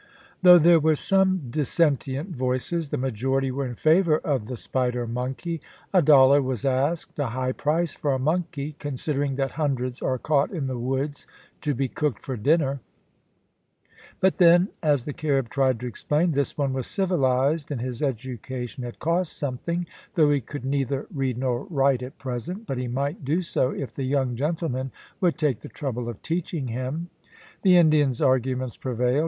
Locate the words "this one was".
16.31-16.87